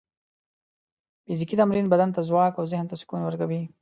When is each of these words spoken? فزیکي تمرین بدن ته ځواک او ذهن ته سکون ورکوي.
فزیکي 1.29 1.55
تمرین 1.61 1.85
بدن 1.93 2.09
ته 2.15 2.21
ځواک 2.29 2.53
او 2.57 2.63
ذهن 2.71 2.85
ته 2.89 2.95
سکون 3.01 3.21
ورکوي. 3.23 3.61